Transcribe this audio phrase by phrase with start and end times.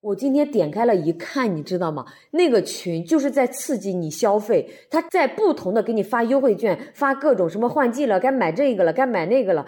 [0.00, 2.04] 我今天点开了一看，你知道吗？
[2.32, 9.64] 那个群就是在刺激你消费，他在不同的给你发优惠券，发各种什么换季了，该买这个了，该买那个了。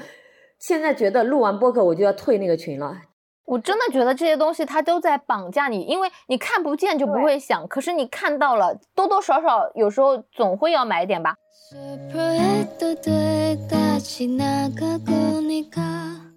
[0.58, 3.00] 现在觉得录完播客我就要退那个群了。
[3.46, 11.36] 我真的觉得这些东西它都在绑架你，因为你看不见就不会想，可是你看到了，多多少少有时候总会要买点吧。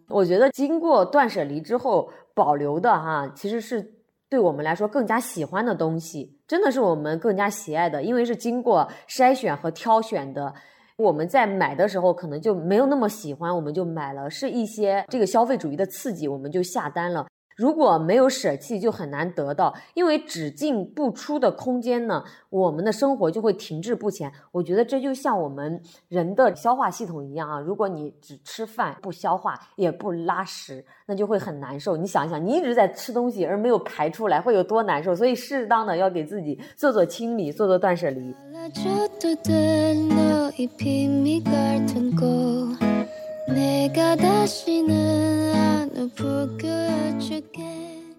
[0.08, 3.94] 我觉得经过断舍离之后保留的哈，其实是
[4.30, 10.54] 对我们来说更加喜欢的东西，真的是我们更加喜爱的，因为是经过筛选和挑选的。
[11.00, 17.26] 我们在买的时候可能就没有那么喜欢，我们就买了，是一些这个消费主义的刺激，我们就下单了。
[17.60, 24.32] 如果没有舍弃，就很难得到，因为只进不出的空间呢，我们的生活就会停滞不前。
[24.54, 31.98] 我觉得这就像我们人的消化系统一样啊，如果你只吃饭不消化也不拉屎，那就会很难受。
[31.98, 35.14] 你想一想，你一直在吃东西而没有排出来，会有多难受？
[35.14, 38.34] 所以适当的要给自己做做清理，做做断舍离。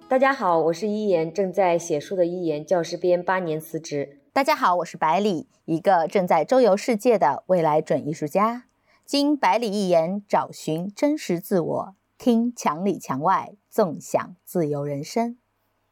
[0.07, 4.19] 大家好，我是一言，正在写书的一言，教师编八年辞职。
[4.35, 8.65] 大家好，我是百里，一个正在周游世界的未来准艺术家。
[9.07, 15.39] 经百里一言找寻真实自我，听墙里墙外，纵享自由人生。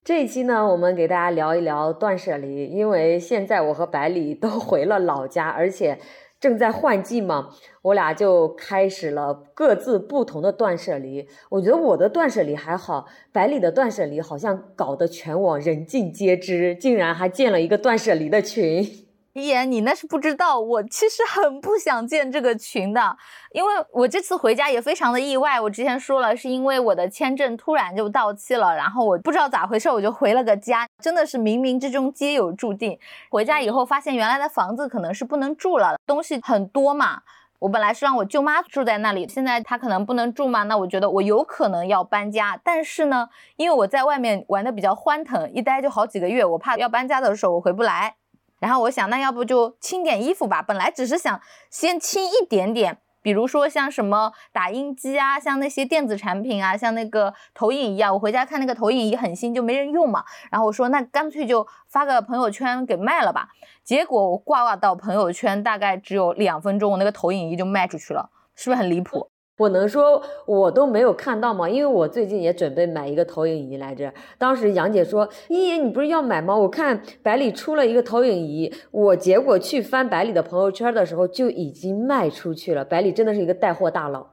[0.05, 5.98] 这一期呢，我们给大家聊一聊断舍离，因为现在我和百里都回了老家，而且。
[6.41, 7.50] 正在换季嘛，
[7.83, 11.27] 我俩就开始了各自不同的断舍离。
[11.48, 19.08] 我觉得我的断舍离还好，百里的断舍离好像搞得全网人尽皆知，竟然还建了一个断舍离的群。
[19.39, 23.17] 一言，你那是不知道，我其实很不想建这个群的，
[23.53, 25.61] 因为我这次回家也非常的意外。
[25.61, 32.98] 我之前说了，是因为我的签证突然就到期了，然后我不知道咋回事，我就回了个家，真的是冥冥之中皆有注定。
[33.30, 37.23] 回家以后发现，原来的房子可能是不能住了，东西很多嘛。
[37.61, 42.57] 我本来是让我舅妈住在那里，现在她可能不能住嘛，那我觉得我有可能要搬家。
[42.62, 48.14] 但是呢，因为我在外面玩的比较欢腾，一待就好几个月，我怕要搬家的时候我回不来。
[48.58, 50.63] 然后我想，那要不就清点衣服吧。
[50.63, 58.13] 本来只是想先清一点点，比如说像什么打印机啊，像那些电子产品啊，像那个投影仪啊。
[58.13, 60.24] 我回家看那个投影仪很新，就没人用嘛。
[60.51, 63.48] 然后我说，那干脆就发个朋友圈给卖了吧。
[63.85, 69.30] 结果我挂到朋友圈，大概只有两分钟，我那个投影仪就卖出去了，是不是很离谱？
[69.58, 71.69] 我能说我都没有看到吗？
[71.69, 74.11] 因为我最近也准备买一个投影仪来着。
[74.39, 76.57] 当时杨姐说：“依依，你不是要买吗？
[76.57, 82.85] 我看百里出了一个投影仪。”我结果去翻百里的朋友圈的时候，就已经卖出去了。
[82.85, 84.29] 百里真的是一个带货大佬，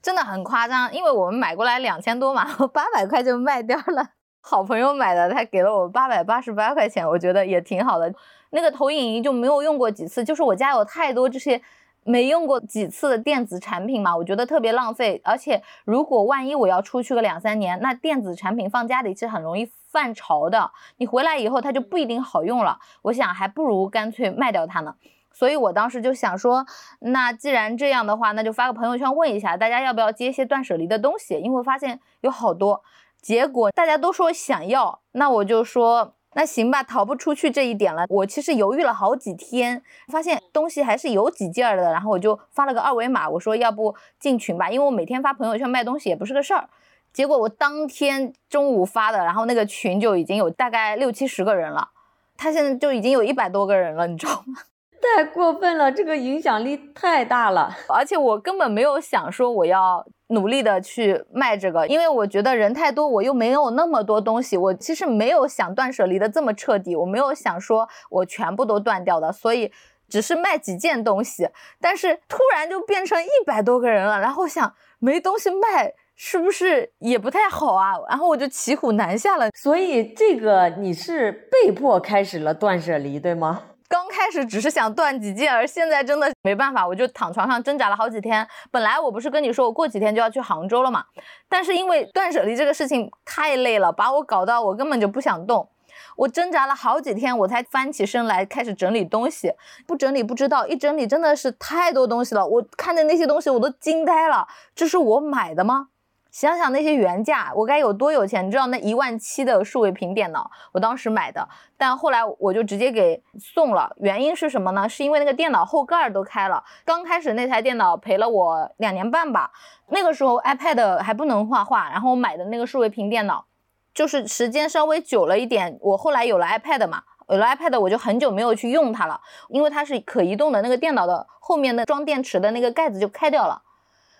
[0.00, 0.90] 真的很夸张。
[0.94, 4.02] 因为我们买过来两千多嘛，八百块就卖掉了。
[4.40, 8.10] 好朋友买的，他给了我八百八十八块钱，我觉得也挺好的。
[8.52, 11.60] 那个投影仪就没有用过几次，就是我家有太多这些。
[12.04, 15.20] 没用过几次的电子产品嘛，我觉得特别浪费。
[15.24, 20.70] 而且如果万一我要出去个两三年，那电子产品放家里其实很容易泛潮的。
[20.96, 22.78] 你回来以后它就不一定好用了。
[23.02, 24.94] 我想还不如干脆卖掉它呢。
[25.32, 26.66] 所以我当时就想说，
[27.00, 32.82] 那既然这样的话，那就发个朋友圈问一下大家要不要接一些断舍离的东西，因为我发现有好多。
[33.20, 36.14] 结果大家都说想要，那我就说。
[36.34, 38.04] 那行吧，逃不出去这一点了。
[38.08, 46.68] 我其实犹豫了好几天，发现东西还是有几件的，然后我就发了个二维码，我说要不进群吧，因为我每天发朋友圈卖东西也不是个事儿。
[47.12, 51.88] 结果我当天中午发的，然后那个群就已经有大概六七十个人了，
[52.36, 54.62] 他现在就已经有一百多个人了，你知道吗？
[55.16, 69.72] 太过分了，这个影响力太大了，而且我根本没有想说我要努力的去卖这个，因为我觉得人太多，我又没有那么多东西，我其实没有想断舍离的这么彻底，我没有想说我全部都断掉的，所以
[70.08, 71.48] 只是卖几件东西，
[71.80, 77.94] 但是突然就变成一百多个人了，然后想没东西卖是不是也不太好啊？
[78.08, 83.62] 然后我就骑虎难下了，所以这个你是被迫开始了断舍离，对吗？
[83.90, 88.46] 刚开始只是想断几件，而现在真的没办法，我就躺床上挣扎了好几天。
[88.70, 91.04] 本来我不是跟你说我过几天就要去杭州了嘛，
[91.48, 95.68] 但是因为断舍离这个事情太累了，把我搞到我根本就不想动。
[96.14, 99.52] 我挣扎了好几天，我才翻起身来开始整理东西。
[99.88, 102.46] 不整理不知道，一整理真的是太多东西了。
[102.46, 105.88] 我看的那些东西我都惊呆了，这是我买的吗？
[106.30, 108.46] 想想那些原价，我该有多有钱？
[108.46, 113.94] 你知道那一万七的数位屏电脑，我当时买的，但后来我就直接给送了。
[113.98, 114.88] 原因是什么呢？
[114.88, 116.62] 是因为那个电脑后盖儿都开了。
[116.84, 119.50] 刚开始那台电脑陪了我两年半吧，
[119.88, 123.44] 那个时候 iPad 还不能画画，然后我买的那个数位屏电脑，
[123.92, 125.76] 就是时间稍微久了一点。
[125.80, 133.62] 我后来有了 iPad 嘛，有了 iPad 我就很久没有去用它了，因为它是可移动的，那个电脑的后面的装电池的那个盖子就开掉了，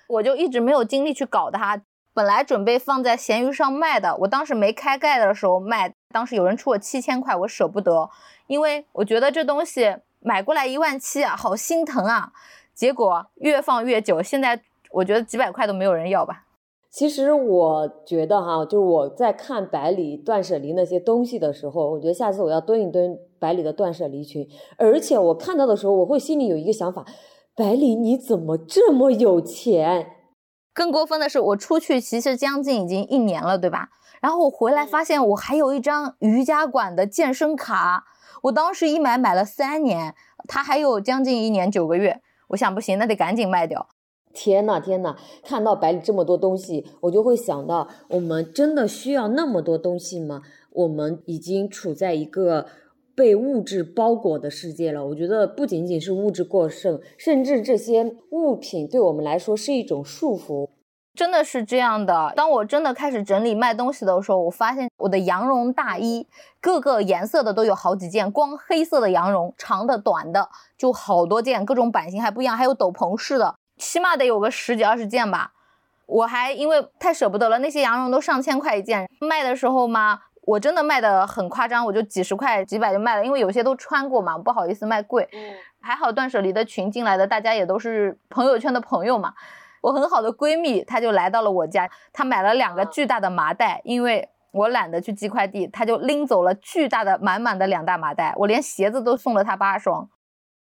[0.09, 1.81] 我就一直没有精力去搞它。
[2.21, 8.11] 本来准备放在闲鱼上卖的，我当时没开盖的时候卖，当时有人出我七千块，我舍不得，
[8.47, 12.31] 因为我觉得这东西买过来一万七啊，好心疼啊。
[12.75, 16.45] 结果越放越久，现在我觉得几百块都没有人要吧。
[16.91, 24.47] 其实我觉得哈，就是我在看百里断舍离那些东西的时候，我觉得下次我要蹲一蹲百里的断舍离群，
[24.77, 27.07] 而且我看到的时候，我会心里有一个想法：
[27.57, 30.17] 百里你怎么这么有钱？
[30.73, 33.91] 更过分的是，我出去其实将近已经一年了，对吧？
[34.21, 38.05] 然后我回来发现我还有一张瑜伽馆的健身卡，
[38.43, 40.15] 我当时一买买了三年，
[40.47, 42.21] 它还有将近一年九个月。
[42.49, 43.89] 我想不行，那得赶紧卖掉。
[44.33, 50.43] 天呐天呐，看到百里这么多东西，我就会想到，我们真的需要那么多东西吗？
[50.71, 52.67] 我们已经处在一个。
[53.21, 60.71] 被物质包裹的世界了，我觉得不仅仅是物质过剩，甚至这些物品对我们来说是一种束缚，
[61.15, 62.33] 真的是这样的。
[62.35, 66.27] 当我真的开始整理卖东西的时候，我发现我的羊绒大衣，
[66.63, 75.53] 各个颜色的都有好几件，光黑色的羊绒，长的、短的就好多件，各种版型还不一样，还有斗篷式的，起码得有个十几二十件吧。
[76.07, 80.21] 我还因为太舍不得了，那些羊绒都上千块一件，卖的时候嘛。
[80.51, 85.29] 我真的卖的很夸张，我就几十块、几百就卖了，因为有些都穿过嘛，不好意思卖贵。
[85.33, 89.33] 嗯，还好断舍离的群进来的，大家也都是朋友圈的朋友嘛。
[89.81, 98.35] 我很好的闺蜜，她就来到了我家，她买了两个巨大的麻袋，因为我懒得去寄快递，她就拎走了巨大的、满满的两大麻袋。
[98.37, 100.09] 我连鞋子都送了她八双。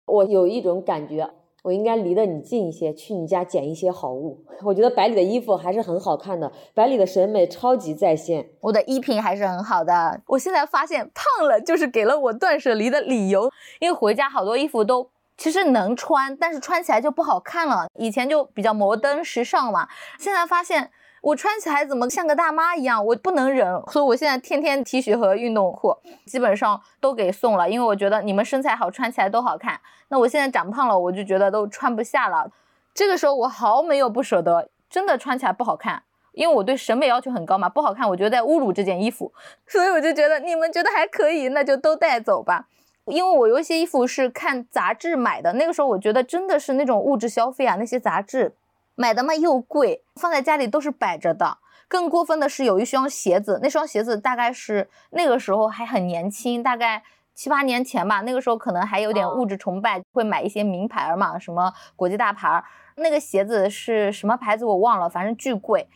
[0.06, 1.30] 我有一种感觉。
[1.64, 4.44] 我应该离得你近一些，去你家捡一些好物。
[4.62, 8.50] 我觉得百里的衣服还是很好看的，百里的审美超级在线。
[8.60, 10.20] 我的衣品还是很好的。
[10.26, 13.50] 我现在发现胖了就是给了我断舍离的理由，
[13.80, 15.08] 因为回家好多衣服都
[15.38, 17.86] 其实能穿，但是穿起来就不好看了。
[17.94, 19.88] 以前就比较摩登时尚嘛，
[20.20, 20.90] 现在发现。
[21.24, 23.02] 我穿起来怎么像个大妈一样？
[23.02, 29.80] 我不能忍，所以我现在天天 T 恤和运动裤基本上都给送了，因为我觉得你们身材好，穿起来都好看。
[30.08, 32.50] 那我现在长胖了，我就觉得都穿不下了。
[32.92, 39.32] 这个时候我毫没有不舍得，真的穿起来不好看，因为我对审美要求很高嘛，不好看我觉得在侮辱这件衣服，
[39.66, 42.66] 所以我就觉得你们觉得还可以，那就都带走吧。
[43.06, 48.54] 因为我有一些衣服是看杂志买的，那个时候我觉得真的是那种物质消费啊，那些杂志。
[48.94, 51.58] 买的嘛又贵，放在家里都是摆着的。
[51.88, 57.02] 更过分的是有一双鞋子，那双鞋子大概是那个时候还很年轻，大概
[57.34, 58.20] 七八年前吧。
[58.22, 62.64] 那个时候可能还有点物质崇拜，会买一些名牌嘛，什么国际大牌。
[62.96, 65.88] 那个鞋子是什么牌子我忘了，反正巨贵。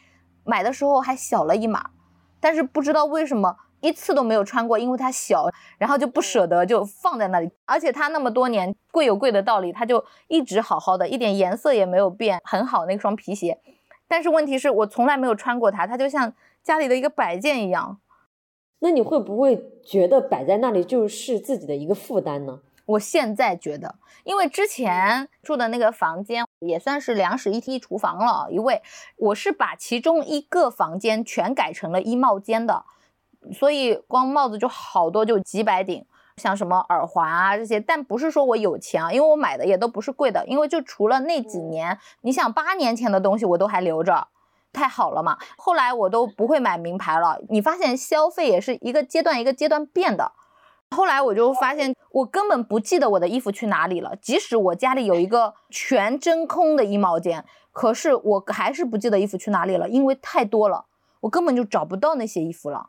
[0.45, 1.91] 买的时候还小了一码，
[2.41, 3.57] 但是不知道为什么。
[3.81, 5.49] 一次都没有穿过，因为它小，
[5.79, 7.51] 然后就不舍得就放在那里。
[7.65, 13.61] 而且它那么多年贵有贵的道理，它就一直好好的，一点颜色也没有变，很好那双皮鞋。
[14.09, 16.33] 但是问题是我从来没有穿过它，它就像
[16.63, 17.99] 家里的一个摆件一样。
[18.81, 22.61] 那你会不会觉得摆在那里就是自己的一个负担呢？
[22.87, 28.81] 我现在觉得，因为之前住的那个房间也算是两室一厅一厨房了，因为
[29.17, 32.85] 我是把其中一个房间全改成了衣帽间的。
[33.53, 36.05] 所以光帽子就好多，就几百顶，
[36.37, 44.29] 像什么耳环啊这些，但不是说我有钱啊，因为我买的也都不是贵的，因为就除了那几年，你想八年前的东西我都还留着，
[44.73, 45.39] 太好了嘛。
[45.57, 50.33] 后来我都不会买名牌了，你发现消费也是一个阶段一个阶段变的。
[50.91, 60.87] 后来我就发现，我根本不记得我的衣服去哪里了，即使我家里有一个全真空的衣帽间，可是我还是不记得衣服去哪里了，因为太多了，
[61.21, 62.89] 我根本就找不到那些衣服了。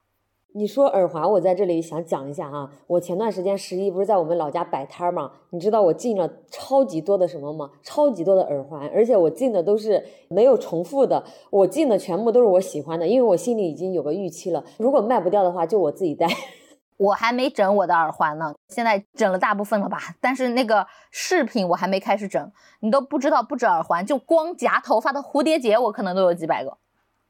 [0.53, 2.67] 你说耳环，我在这里想讲一下啊。
[2.87, 5.31] 我前段时间十一不是在我们老家摆摊儿嘛？
[5.51, 7.69] 你知道我进了超级多的什么吗？
[7.83, 14.63] 超级多的耳环，而且我进的都是没有重复的，我进的全部都是我喜欢的，因为我心里已经有个预期了。
[14.77, 16.27] 如果卖不掉的话，就我自己戴。
[16.97, 19.99] 我还没整我的耳环呢，现在整了大部分了吧？
[20.19, 22.51] 但是那个饰品我还没开始整。
[22.79, 26.77] 你都不知道，不止耳环，就光夹头发的蝴蝶结，我可能都有几百个。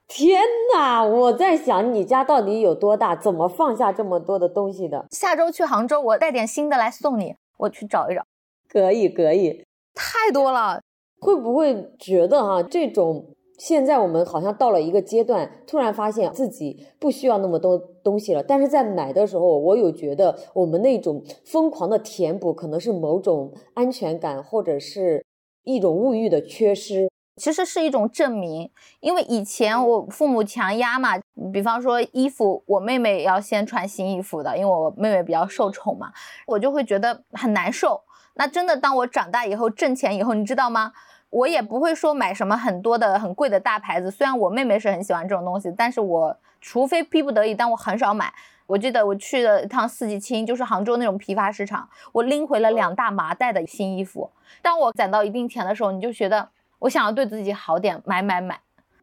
[0.10, 0.42] 天
[0.74, 5.06] 呐，我在想你家到底有多大，怎么放下这么多的东西的？
[5.12, 7.36] 下周去杭州，我带点新的来送你。
[7.60, 8.26] 我去找一找。
[8.68, 9.64] 可以，可以。
[9.94, 10.82] 太多了，
[11.22, 18.42] 会不会觉得哈，这种现在我们好像到了一个阶段，突然发现自己不需要那么多东西了。
[18.42, 25.24] 但是在买的时候，我有觉得我们那种疯狂的填补，可能是某种安全感，或者是
[25.66, 27.09] 一种物欲的缺失。
[27.40, 28.70] 其实是一种证明，
[29.00, 31.18] 因为以前我父母强压嘛，
[31.54, 36.12] 比方说衣服，我妹妹要先穿新衣服的，因为我妹妹比较受宠嘛，
[36.46, 38.02] 我就会觉得很难受。
[38.34, 40.92] 那真的，当我长大以后挣钱以后，你知道吗？
[41.30, 48.34] 我也不会说买什么很多的很贵的大牌子，虽然我妹妹是很喜欢这种东西，但是我除非逼不得已，但我很少买。
[48.66, 54.32] 我记得我去了一趟四季青，就是杭州那种批发市场，我拎回了两大麻袋的新衣服。
[54.62, 58.60] 当我攒到一定钱的时候，你就觉得我想要对自己好点，买买买。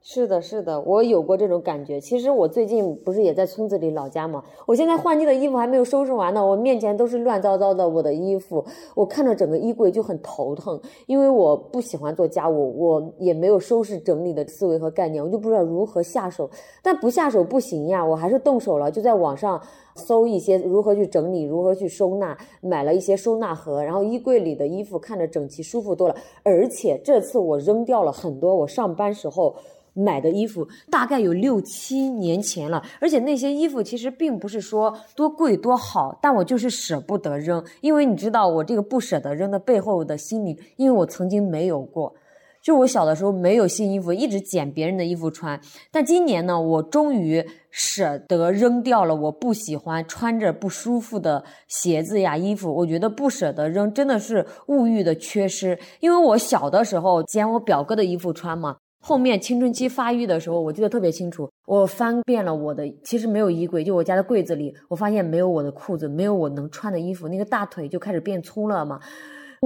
[0.09, 2.01] 是的，是的，我有过这种感觉。
[2.01, 4.41] 其实我最近不是也在村子里老家吗？
[4.65, 8.65] 我现在换季的衣服还没有收拾完呢，我面前都是乱糟糟的我的衣服，
[8.95, 16.49] 我看着整个衣柜就很头疼，因为我不喜欢做家务，我也没有收拾整理的思维和概念，我就不知道如何下手。
[16.85, 19.61] 但不下手不行呀，我还是动手了，就在网上
[19.97, 26.15] 搜一些如何去整理，如何去收纳，买了一些收纳盒，然后衣柜里的衣服看着整齐舒服多了。
[26.43, 29.57] 而且这次我扔掉了很多我上班时候。
[29.99, 42.13] 买的衣服大概有六七年前了，而且那些衣服其实并不是说多贵多好，但我就是舍不得扔，因为你知道我这个不舍得扔的背后的心理，因为我曾经没有过，
[42.67, 45.61] 就我小的时候没有新衣服，一直捡别人的衣服穿，
[45.93, 58.79] 但今年呢，我终于舍得扔掉了我不喜欢穿着不舒服的鞋子呀衣服，我觉得不舍得扔真的是物欲的缺失，因为我小的时候捡我表哥的衣服穿嘛。
[58.99, 61.49] 后面青春期发育的时候，我记得特别清楚。
[61.69, 68.99] 我翻遍了我的，其实没有衣柜，就我家的柜子里，我发现没有我的裤子，没有我能穿的衣服，那个大腿就开始变粗了嘛。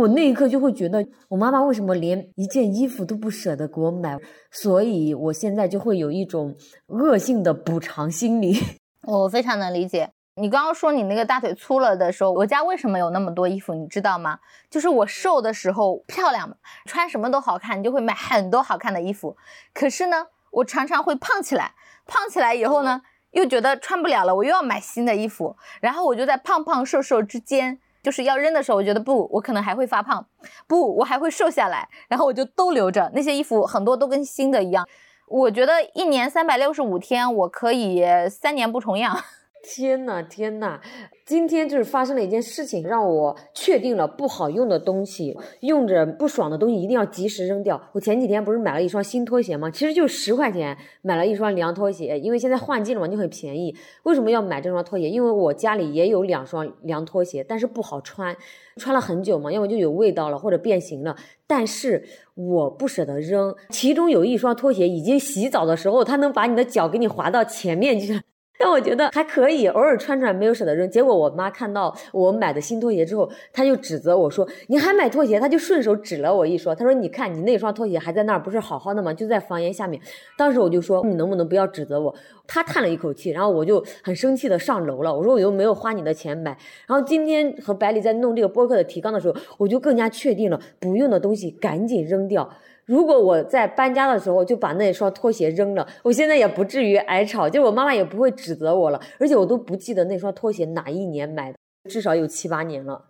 [0.01, 4.19] 我那一刻就会觉得，我妈妈为什么连一件衣服都不舍得给我买？
[4.51, 8.59] 所以我现在就会有一种恶性的补偿心理。
[9.07, 10.11] 我非常能理解。
[10.37, 13.75] 你刚刚说你那个大腿粗了的时候，我家为什么有那么多衣服？
[13.75, 14.39] 你知道吗？
[14.71, 19.37] 就是我瘦的时候漂亮，穿什么都好看，你就会买很多好看的衣服。
[19.75, 21.75] 可是呢，我常常会胖起来，
[22.07, 23.03] 胖起来以后呢，
[23.33, 25.55] 又觉得穿不了了，我又要买新的衣服。
[25.83, 30.27] 然后我就在胖胖瘦瘦之间，就是要扔的时候，我觉得不，我可能还会发胖，
[30.67, 31.89] 不，我还会瘦下来。
[32.09, 34.89] 然后我就都留着那些衣服，很多都跟新的一样。
[35.27, 39.17] 我觉得一年三百六十五天，我可以三年不重样。
[39.63, 40.81] 天呐，天呐！
[41.27, 47.81] 今天就是发生了一件事情，让我确定了不好用的东西，用着不爽的东西一定要及时扔掉。
[47.93, 49.71] 我前几天不是买了一双新拖鞋吗？
[49.71, 53.75] 其实就十块钱买了一双凉拖鞋，因为现在换季了嘛，就很便宜。
[54.05, 55.09] 为什么要买这双拖鞋？
[55.09, 58.37] 因为我家里也有两双凉拖鞋，但是不好穿，
[58.77, 61.15] 穿了很久嘛，要么就有味道了，或者变形了。
[61.47, 68.21] 但是我不舍得扔，其中有一双拖鞋已经洗澡的时候，它能把你的脚给你滑到前面去。
[68.61, 70.89] 但我觉得还可以，偶尔穿穿没有舍得扔。
[70.91, 79.15] 结果我妈看到我买的新拖鞋之后，她就指责我说：“你还买拖鞋？”她就顺手指了我一说：“她说你看你那双拖鞋还在那儿，不是好好的吗？
[79.15, 79.99] 就在房檐下面。”
[80.37, 82.15] 当时我就说：“你能不能不要指责我？”
[82.47, 85.17] 她叹了一口气，然后我就很生气的上楼了。
[85.17, 86.51] 我说：“我又没有花你的钱买。”
[86.87, 92.51] 然后今天和百里在弄这个播客的提纲的时候，我就更加确定了，不用的东西赶紧扔掉。
[92.87, 101.59] 如果我在搬家的时候就把那双拖鞋扔了，我现在也不至于挨吵，就我妈妈也不会指责我了，而且我都不记得那双拖鞋哪一年买的，
[101.89, 103.07] 至少有七八年了。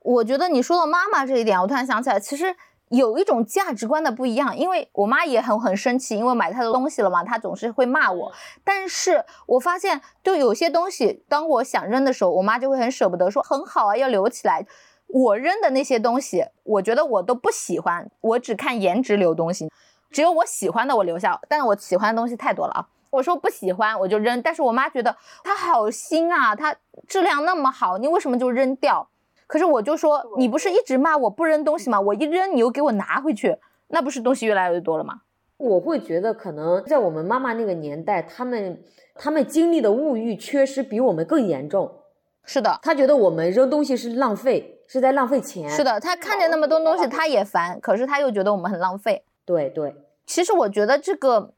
[0.00, 2.56] 我觉得你说到妈妈这一点，我突然想起来，其实
[2.88, 8.32] 有一种价值观的不一样，因为我妈也很很生气，因为买太多东西了嘛，她总是会骂我。
[8.64, 14.66] 但是我发现，就有些东西，当我想扔的时候，我妈就会很舍不得，说很好啊，要留起来。
[15.12, 19.70] 我扔的那些东西，我觉得我都不喜欢，我只看颜值留东西，
[20.10, 22.88] 只有我喜欢的我留下，但是我喜欢的东西太多了啊。
[23.10, 25.14] 我说不喜欢我就扔，但是我妈觉得
[25.44, 26.74] 它好新啊，它
[27.06, 29.06] 质量那么好，你为什么就扔掉？
[29.46, 32.00] 可是我就说你不是一直骂我不扔东西吗？
[32.00, 35.20] 我一扔你又给我拿回去，那不是东西越来越多了吗？
[35.58, 38.82] 我会觉得可能在我们妈妈那个年代，他们
[39.14, 41.98] 他们经历的物欲缺失比我们更严重。
[42.44, 44.78] 是的，他觉得我们扔东西是浪费。
[44.92, 45.70] 是在浪费钱。
[45.70, 49.24] 是的，他看见那么多东西，他也烦，可是他又觉得我们很浪费。
[49.46, 49.96] 对对，
[50.26, 51.54] 其实我觉得这个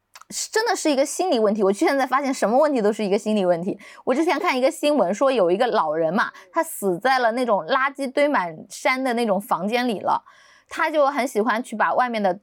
[0.52, 1.60] 真的是一个心理问题。
[1.64, 3.76] 我现在发现什么问题都是一个心理问题。
[4.04, 10.22] 我之前看一个新闻说，有一个老人嘛，他死在了那种垃圾堆满山的那种房间里了，
[10.68, 12.38] 他就很喜欢去把外面的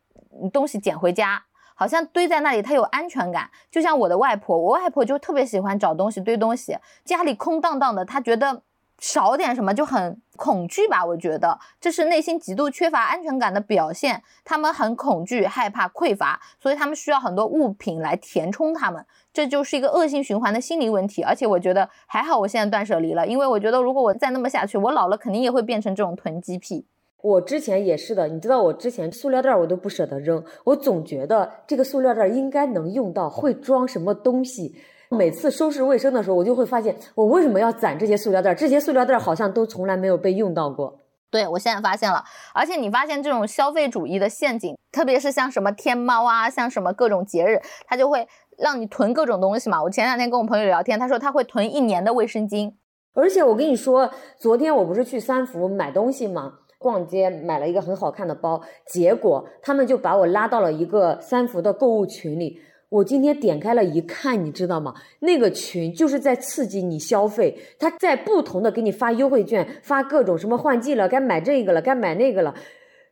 [0.51, 1.41] 东西捡回家，
[1.73, 3.49] 好像堆在那里他有安全感。
[3.71, 8.63] 就像我的外婆，我外婆就特别喜欢找东西堆东西，家里空荡荡的，她觉得。
[9.01, 14.21] 少点什么就很恐惧吧，我觉得这是内心极度缺乏安全感的表现。
[14.45, 19.03] 他们很恐惧、害怕、匮乏，所以他们需要很多物品来填充他们，
[19.33, 21.23] 这就是一个恶性循环的心理问题。
[21.23, 26.85] 而且我觉得还好，我现在断舍离了，因为我觉得如果我再那么下去，我老了肯定也会变成这种囤积癖。
[27.23, 34.75] 我之前也是的，你知道，我之前塑料袋我都不舍得扔，我总觉得这个塑料袋应该能用到，会装什么东西。
[35.13, 38.55] 每次收拾卫生的时候，我就会发现，我为什么要攒这些塑料袋？
[38.55, 40.99] 这些塑料袋好像都从来没有被用到过。
[41.29, 48.25] 对我现在发现了，而且你发现这种消费主义的陷阱，特别是像什么天猫啊，像什么各种节日，它就会
[48.57, 49.83] 让你囤各种东西嘛。
[49.83, 52.73] 我前两天跟我朋友聊天，他说他会囤一年的卫生巾。
[53.13, 62.61] 而且我跟你说，昨天我不是去三福买东西嘛，逛街买了一个很好看的包，结果他们就把我拉到了一个三福的购物群里。
[62.91, 64.93] 我今天点开了一看，你知道吗？
[65.19, 72.53] 那个群就是在刺激你消费，他在不同的给你发优惠券，发各种什么换季了，该买这个了，该买那个了。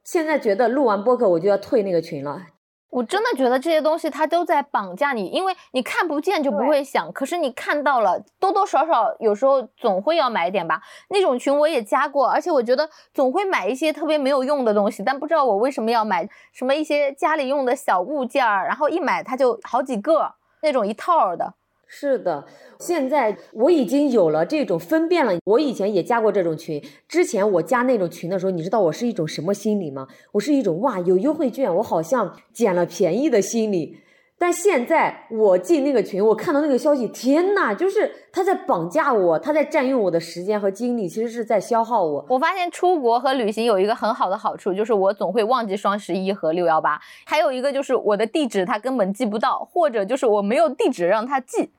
[0.03, 2.47] 现在觉得录完播客我就要退那个群了。
[2.89, 10.81] 我真的觉得这些东西它都在绑架你，因为你看不见就不会想，可是你看到了，多多少少有时候总会要买点吧。
[11.09, 21.53] 那种群我也加过，而且我觉得总会买一些特别没有用的东西，但不知道我为什么要买什么一些家里用的小物件儿，然后一买它就好几个那种一套的。
[21.91, 22.45] 是的，
[22.79, 25.33] 现在我已经有了这种分辨了。
[25.43, 30.07] 我以前也加过这种群，之前我加那种群的时候，你知道我是一种什么心理吗？
[30.33, 33.97] 我是一种哇，有优惠券，我好像捡了便宜的心理。
[34.37, 42.23] 但现在我进那个群，我看到那个消息，天呐，就是他在绑架我，他在占用我的时间和精力，其实是在消耗我。
[42.29, 51.71] 我发现出国和旅行有一个很好的好处，就是我总会忘记双十一和六幺八，还有一个就是我的地址他根本寄不到，或者就是我没有地址让他寄。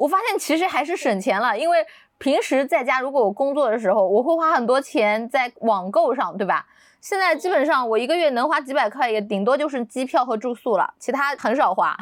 [0.00, 1.76] 我发现其实还是省钱了，因为
[2.16, 6.66] 平时在家，如果我工作的时候，我会花很多钱在网购上，对吧？
[7.02, 11.94] 现在基本上我一个月能花几百块，也顶多就是机票和住宿了，其他很少花。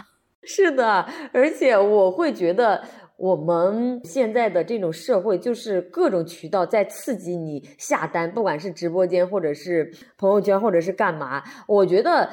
[0.45, 2.85] 是的，而且我会觉得
[3.17, 12.31] 我们现在的这种社会，就是各种渠道在刺激你下单，不管是直播间，或者是朋友圈，或者是干嘛，我觉得。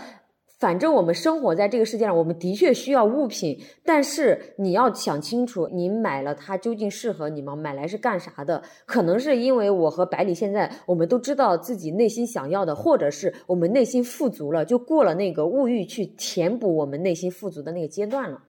[0.58, 7.56] 反正我们生活在这个世界上，我们的确需要物品，但是你要想清楚，你买了它究竟适合你吗？
[7.56, 8.64] 买来是干啥的？
[8.86, 18.44] 可能是因为我和百里现在，我们都知道自己内心想要的，或者是我们内心富足了，就过了那个物欲去填补我们内心富足的那个阶段了。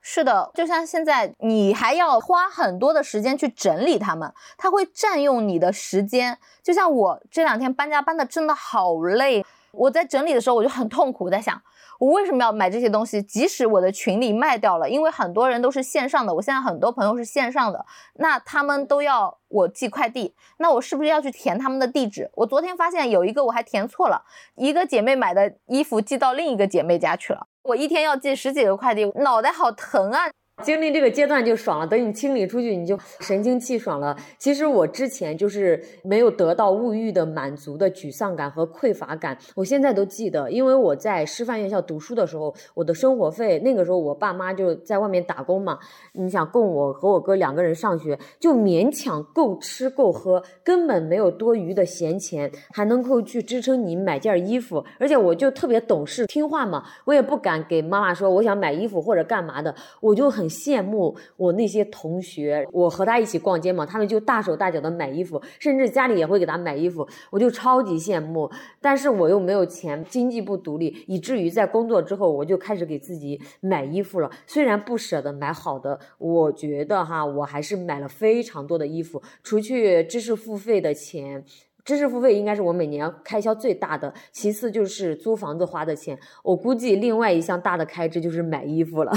[0.00, 6.38] 是的，就像现在，你还要花很多的时间去整理它们，它会占用你的时间。
[6.62, 9.44] 就像我这两天搬家搬的真的好累。
[9.72, 11.60] 我在整理的时候，我就很痛苦，在想，
[11.98, 13.22] 我为什么要买这些东西？
[13.22, 22.30] 即使我的群里卖掉了，因为很多人都是线上的，我现在很多朋友是线上的，那他们都要我寄快递，那我是不是要去填他们的地址？
[22.34, 24.24] 我昨天发现有一个我还填错了，
[24.56, 30.30] 一个姐妹买的衣服寄到另一个姐妹家去了，我一天要寄十几个快递，脑袋好疼啊！
[30.62, 34.16] 经历这个阶段就爽了，等你清理出去，你就神清气爽了。
[34.38, 45.78] 其实我之前就是没有得到物欲的满足的沮丧感和匮乏感，我现在都记得，因为我在师范院校读书的时候，我的生活费那个时候我爸妈就在外面打工嘛，
[46.12, 54.84] 你想供我和我哥两个人上学，就勉强够吃够喝，根本没有多余的闲钱，还能够去支撑你买件衣服。
[54.98, 60.49] 而且我就特别懂事听话嘛，我也不敢给妈妈说我想买衣服或者干嘛的，我就很。
[60.50, 68.50] 羡慕我那些同学，我和他一起逛街嘛，他们就大手大脚的买衣服，甚至家里也会给他买衣服，我就超级羡慕。
[68.80, 74.28] 但是我又没有钱，经济不独立，以至于在工作之后，我就开始给自己买衣服了。
[74.46, 79.22] 虽然不舍得买好的，我觉得哈，我还是买了非常多的衣服。
[79.44, 81.44] 除去知识付费的钱，
[81.84, 86.18] 知识付费应该是我每年开销最大的，其次就是租房子花的钱。
[86.42, 89.12] 我估计另外一项大的开支就是买衣服了。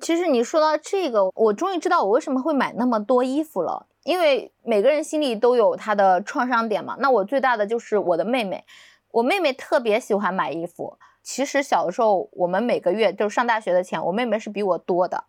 [0.00, 3.86] 其实你说到这个，我终于知道我为什么会买那么多衣服了。
[4.04, 6.96] 因为每个人心里都有他的创伤点嘛。
[7.00, 8.64] 那我最大的就是我的妹妹，
[9.10, 10.96] 我妹妹特别喜欢买衣服。
[11.24, 15.24] 其实小的时候，我们每个月就上大学的钱，我妹妹是比我多的，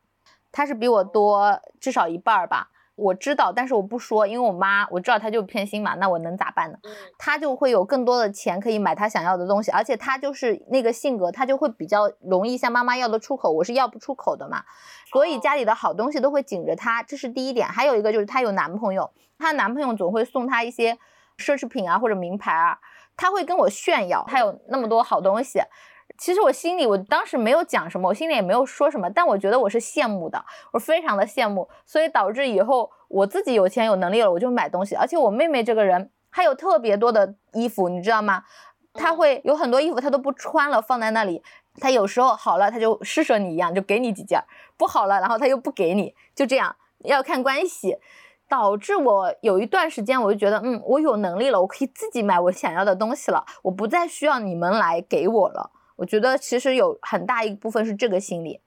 [0.51, 2.69] 她是比我多至少一半儿吧。
[2.97, 6.77] 我知道，但是我不说，因为我妈我知道她就偏心嘛，那我能咋办呢？
[7.17, 14.63] 她就会有更多的钱可以买她想要的东西，而且她就是那个性格，她就会比较容易向妈妈要得出口，我是要不出口的嘛，
[15.11, 17.67] 所以家里的好东西都会紧着她，这是第一点。
[17.67, 20.97] 还有一个就是她有男朋友，她男朋友总会送她一些
[21.37, 22.79] 奢侈品啊或者名牌啊，
[23.15, 25.59] 她会跟我炫耀，她有那么多好东西。
[26.17, 34.95] 其实我心里我当时没有讲什么，我心里也没有说什么，但我觉得我是羡慕的，我非常的羡慕，所以导致以后我自己有钱有能力了，我就买东西。
[34.95, 38.43] 而且我妹妹这个人，她有特别多的衣服，你知道吗？
[38.93, 41.43] 她会有很多衣服，她都不穿了，放在那里。
[41.79, 44.39] 她有时候好了，她就施舍你一样，就给你几件；
[44.75, 46.75] 不好了，然后她又不给你，就这样，
[47.05, 47.97] 要看关系。
[48.49, 55.69] 导致我有一段时间，我就觉得，嗯，我有能力了，我可以自己买我想要的东西了，我不再需要你们来给我了。
[55.97, 58.61] 我觉得其实有很大一部分是这个心理，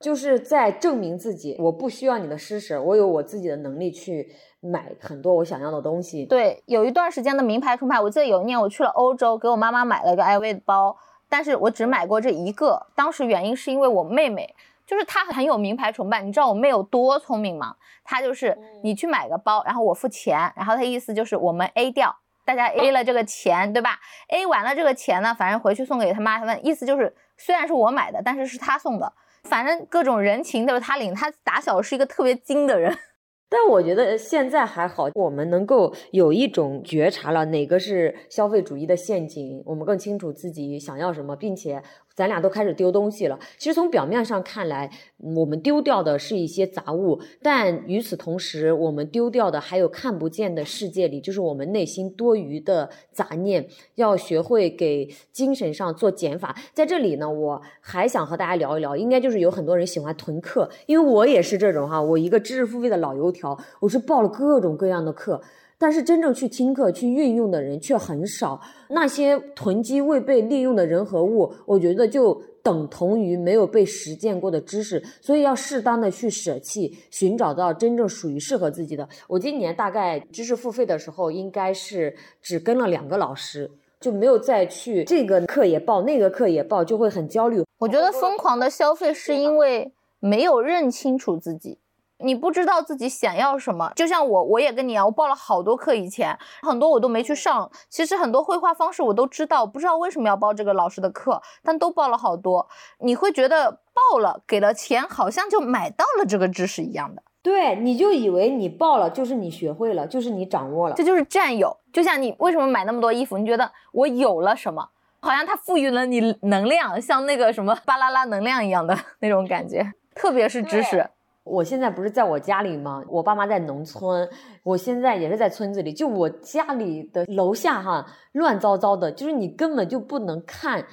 [0.00, 6.24] 就是在证明自己，我不需要你的施舍，我有我自己的能力去买很多我想要的东西。
[6.24, 10.96] 对，有一段时间的名牌、崇拜，我记得有一年我去了欧洲，给我妈妈买了个 LV 的包，
[11.28, 12.86] 但是我只买过这一个。
[12.94, 14.54] 当时原因是因为我妹妹，
[14.86, 16.22] 就是她很有名牌崇拜。
[16.22, 17.76] 你知道我妹有多聪明吗？
[18.02, 22.16] 她就是你去买个包，然后我付钱，然后她意思就是我们 A 掉。
[22.50, 29.12] 大家 A 了这个钱，对吧？A 完了这个钱呢，反正回去送给他妈他们，意思就是虽然是我买的，但是是他送的，
[29.44, 31.14] 反正各种人情都是他领。
[31.14, 32.96] 他打小是一个特别精的人。
[33.52, 41.82] 但我觉得现在还好，我们能够有一种觉察了哪个是消费主义的陷阱，我们更清楚自己想要什么，并且
[42.14, 43.38] 咱俩都开始丢东西了。
[43.58, 53.68] 其实从表面上看来，我们丢掉的是一些杂物，但与此同时，我们丢掉的还有看不见的世界里，就是我们内心多余的杂念。
[53.94, 56.56] 要学会给精神上做减法。
[56.72, 63.58] 在这里呢，我还想和大家聊一聊，应该就是有很多人喜欢囤课，因为我也是这种哈，我一个知识付费的老油条。
[63.80, 65.40] 我是报了各种各样的课，
[65.80, 68.60] 但是真正去听课、去运用的人却很少。
[68.90, 75.02] 那些囤积未被利用的人和物，我觉得就等同于没有被实践过的知识。
[75.22, 79.08] 所以要适当的去舍弃，寻找到真正属于适合自己的。
[79.26, 87.64] 我今年大概知识付费的时候，应该是只跟了两个老师，就没有再去这个课也报，那个课也报，就会很焦虑。
[87.78, 91.78] 我觉得疯狂的消费是因为没有认清楚自己。
[92.22, 97.70] 你不知道自己想要什么，就像我，我也跟你一样，我报了好多课，以前很多我都没去上。
[97.88, 102.68] 其实很多绘画方式我都知道，不知道为什么要报这个老师的课，但都报了好多。
[102.98, 107.22] 你会觉得报了给了钱，好像就买到了这个知识一样的。
[107.42, 111.74] 对，你就以为你报了就是你学会了，就是你掌握了，这就是占有。
[111.90, 114.86] 就像你为什么买那么多衣服，你觉得我有了什么，
[115.20, 121.08] 好像它赋予了你能量，像那个什么巴啦啦能量一样的 那种感觉，特别是知识。
[121.42, 123.02] 我现在不是在我家里吗？
[123.08, 124.28] 我爸妈在农村，
[124.62, 125.92] 我现在也是在村子里。
[125.92, 130.86] 就我家里的楼下哈，乱糟糟的，就是你根本就不能看，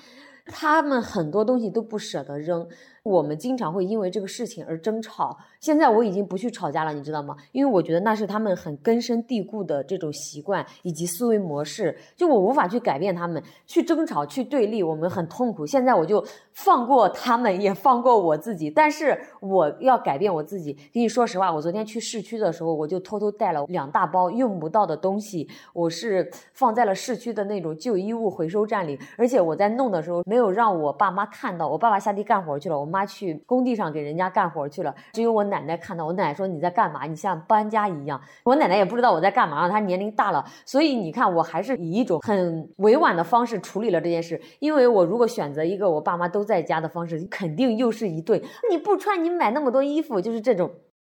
[0.46, 2.68] 他们很多东西都不舍得扔。
[3.04, 5.38] 我们经常会因为这个事情而争吵。
[5.60, 7.36] 现在我已经不去吵架了，你知道吗？
[7.52, 13.42] 因为我觉得那是他们很根深蒂固的这种习惯以及思维模式，就我无法去改变他们。
[13.66, 15.66] 去争吵、去对立，我们很痛苦。
[15.66, 18.70] 现在我就放过他们，也放过我自己。
[18.70, 20.74] 但是我要改变我自己。
[20.94, 29.00] 跟你说实话，我昨天去市区的时候，我就偷偷带了两大包用不到的东西，我是放在了市区的那种旧衣物回收站里。
[29.18, 31.68] 而且我在弄的时候，没有让我爸妈看到。
[31.68, 33.08] 我爸爸下地干活去了，我妈。
[33.08, 36.06] 去工地上给人家干活去了，只有我奶奶看到。
[36.06, 37.04] 我奶奶说：“你在干嘛？
[37.06, 44.42] 你像搬家一样。”我奶奶也不知道我在干嘛，她年龄大了，所以你看，我还是以一种很委婉的方式处理了这件事。
[44.60, 48.42] 因为我如果选择一个我爸妈都在家的方式，肯定又是一顿。
[48.70, 50.72] 你不穿，你买那么多衣服，就是这种。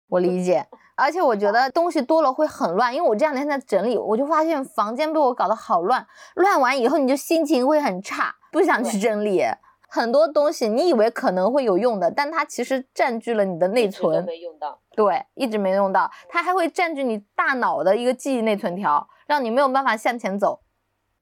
[0.09, 0.65] 我理解，
[0.97, 6.03] 而且我觉得东西多了会很乱，因为我这两天在整理，我就发现房间被我搞得好乱。
[6.33, 9.43] 乱完以后，你就心情会很差，不想去整理。
[9.89, 14.79] 很多东西你以为可能会有用的，但它其实占据了你的内存，没用到。
[14.95, 20.61] 对，一直没用到，它还会占据你大脑的一个记忆内存条，让你没有办法向前走。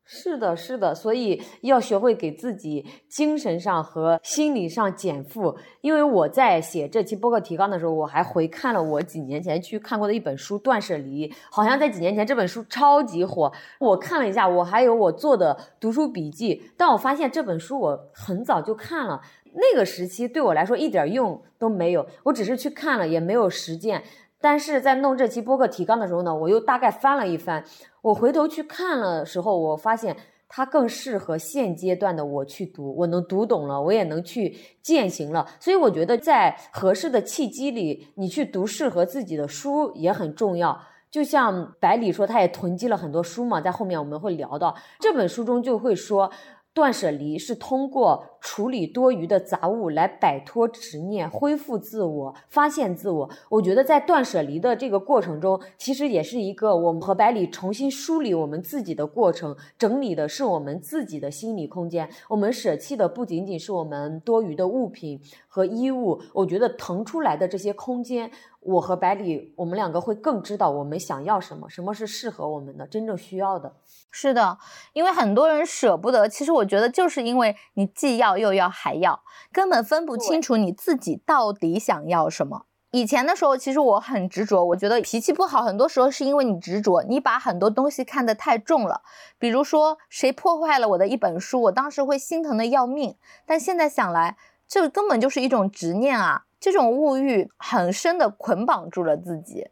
[0.10, 5.54] 是的，是的，所以要学会给自己精神上和心理上减负。
[5.82, 13.52] 因为我在写这期播客提纲的时候，我还回看了我几年前去看过的一本书《断舍离》，好像在几年前这本书超级火。
[13.80, 19.22] 我看了一下，我还有我做的读书笔记，但我发现这本书我很早就看了，
[19.54, 24.02] 那个时期对我来说一点用都没有，我只是去看了，也没有实践。
[24.40, 27.64] 但是在弄这期播客提纲的时候呢，我又大概翻了一翻。
[28.02, 30.16] 我回头去看了时候，我发现
[30.48, 35.48] 它更适合现阶段的我去读，我能读懂了，我也能去践行了。
[35.60, 40.80] 所以我觉得在合适的契机里，你去读适合自己的书也很重要。
[41.10, 46.32] 就像百里说，他也囤积了很多书嘛，在后面我们会聊到这本书中就会说。
[46.74, 53.30] 断舍离是通过处理多余的杂物来摆脱执念、恢复自我、发现自我。
[53.50, 62.10] 我觉得在断舍离的这个过程中，其实也是一个我们和百里重新梳理我们自己的过程，整理的是我们自己的心理空间。
[62.30, 68.32] 我们舍弃的不仅仅是我们多余的物品和衣物，我觉得腾出来的这些空间。
[68.60, 73.74] 我和百里，我们两个会更知道我们想要什么，什么是适合我们的，真正需要的。
[74.12, 74.58] 是的，
[74.92, 82.66] 因为很多人舍不得，其实我觉得就是因为你既要又要还要，根本分不清楚你自己到底想要什么。
[82.92, 89.04] 以前的时候，其实我很执着，我觉得脾气不好，很多时候是因为你执着，你把很多东西看得太重了。
[89.38, 93.18] 比如说，谁破坏了我的一本书，我当时会心疼的要命。
[93.46, 94.38] 但现在想来，
[94.68, 96.46] 这根本就是一种执念啊。
[96.60, 99.68] 这种物欲很深的捆绑住了自己。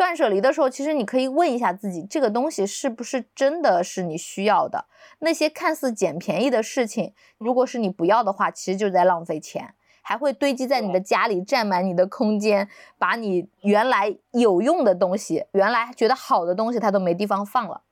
[0.00, 4.86] 断舍离的时候，其实你可以问一下自己，这个东西是不是真的是你需要的？
[5.18, 17.82] 那些看似捡便宜的事情，如果是你不要的话，其实就是在浪费钱，还会堆积在你的家里，占满你的空间，把你原来有用的东西、原来觉得好的东西，它都没地方放了。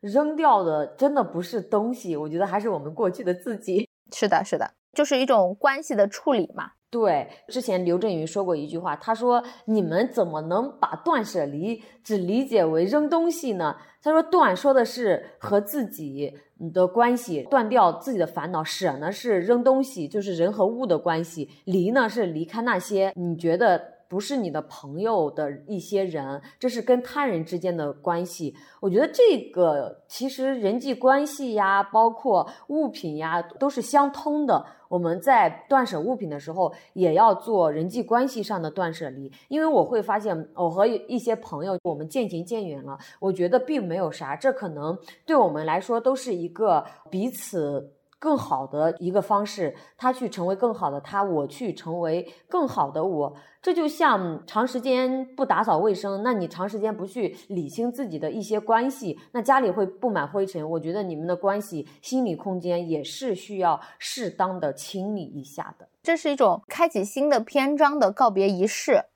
[0.00, 3.88] 扔掉的真的不是东西，我觉得还是我们过去的自己。
[4.12, 6.72] 是的，是的，就是一种关系的处理嘛。
[6.92, 16.34] 对，之前刘震云说过一句话，他说：“你们怎么能把断舍离只理解为扔东西呢？”他说：“断说的是和自己
[16.74, 28.54] 的关系，断掉自己的烦恼；舍呢是扔东西，就是人和物的关系；离呢是离开那些你觉得。”不是你的朋友的一些人，这是跟他人之间的关系。
[28.78, 34.66] 我觉得这个其实人际关系呀，包括物品呀，都是相通的。
[34.90, 39.32] 我们在断舍物品的时候，也要做人际关系上的断舍离。
[39.48, 42.98] 因为我会发现，我和一些朋友，我们渐行渐远了。
[43.18, 47.94] 我觉得并没有啥，这可能对我们来说都是一个彼此。
[48.22, 53.34] 更好的一个方式，他去成为更好的他，我去成为更好的我。
[53.60, 60.70] 这就像长时间不打扫卫生，那你长时间不去理清自己的一些关系，那家里会布满灰尘。
[60.70, 65.88] 我觉得你们的关系、心理空间也是需要适当的清理一下的。
[66.04, 69.06] 这是一种开启新的篇章的告别仪式。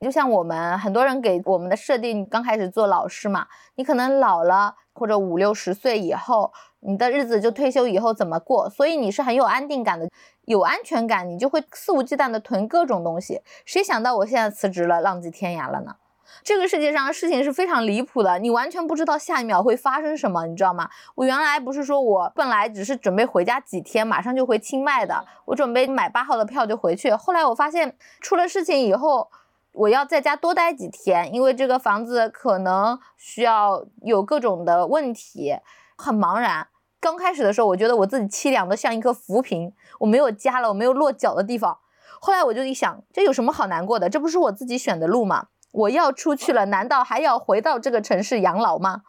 [0.00, 6.50] 就像我们很多人给我们的设定，刚开始做老师嘛，你可能老了或者五六十岁以后。
[6.80, 8.70] 你的日子就退休以后怎么过？
[8.70, 10.08] 所以你是很有安定感的，
[10.44, 13.40] 有安全感，你就会肆无忌惮的囤各种东西。
[13.64, 15.96] 谁想到我现在辞职了，浪迹天涯了呢？
[16.44, 20.88] 这个世界上事情是非常离谱的，你完全不知道下一秒会发生什么，你知道吗？
[21.14, 27.10] 我原来不是说我本来只是准备回家几天，马上就回清迈的，我准备买八号的票就回去。
[27.12, 29.28] 后来我发现出了事情以后，
[29.72, 35.56] 我要在家多待几天，因为这个房子可能需要有各种的问题。
[35.98, 36.68] 很茫然。
[37.00, 41.78] 刚开始的时候，我觉得我自己凄凉的像一颗浮萍，我没有家了，我没有落脚的地方。
[42.20, 44.08] 后来我就一想，这有什么好难过的？
[44.08, 45.48] 这不是我自己选的路吗？
[45.72, 49.02] 我要出去了，难道还要回到这个城市养老吗？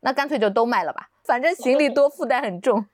[0.00, 2.86] 那干脆就都卖了吧，反正行李多，负担很重。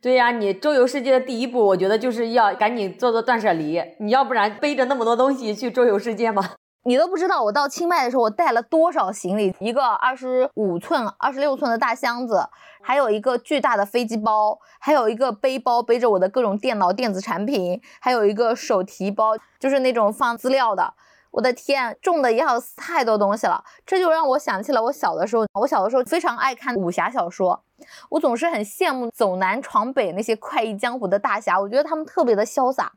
[0.00, 3.82] 对呀，你周游世界的第一步，我觉得就是要赶紧做做断舍离。
[3.98, 6.52] 你要不然背着那么多东西去周游世界吗？
[6.82, 9.54] 你都不知道，我到清迈的时候，我带了多少行李？
[9.60, 12.48] 一个二十五寸、二十六寸的大箱子，
[12.82, 20.94] 还有一个巨大的飞机包，还有一个背包，背着我的各种电脑、电子产品，还有一个手提包，就是那种放资料的。
[21.32, 23.62] 我的天，重的要死，太多东西了。
[23.84, 27.62] 这就让我想起了我小的时候，我小的时候非常爱看武侠小说，
[28.08, 32.92] 我总是很羡慕走南闯北那些快意江湖的大侠，我觉得他们特别的潇洒。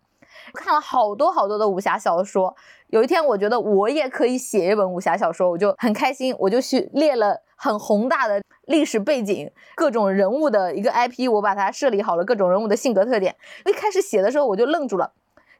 [0.55, 2.55] 看了好多好多的武侠小说，
[2.93, 13.35] 有一天我觉得我也可以写一本武侠小说，我就很开心，我就去列了很宏大的历史背景，各种人物的一个 IP，我把它设立好了各种人物的性格特点。
[13.65, 15.11] 一开始写的时候我就愣住了，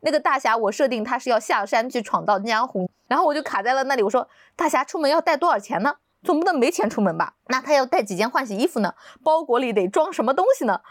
[0.02, 4.04] 那个大侠我设定他是要下山去闯荡江湖，然后我就卡在了那里。
[4.04, 5.96] 我说大侠出门要带多少钱呢？
[6.22, 7.34] 总不能没钱出门吧？
[7.48, 8.94] 那他要带几件换洗衣服呢？
[9.24, 10.82] 包裹里得装什么东西呢？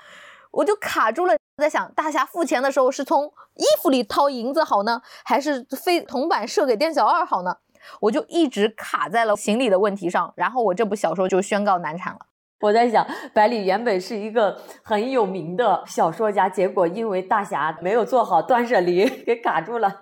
[0.53, 1.35] 我就卡住了。
[1.59, 7.57] 在想大侠付钱的时候是从衣服里掏银子好呢，还是飞铜板射给店小二好呢？
[8.01, 12.21] 我就一直卡在了行李的问题上，然后我这部小说就宣告难产了。
[12.61, 19.93] 我在想，百里原本是一个很有名的小说家，结果因为大侠没有做好断舍离，给卡住了。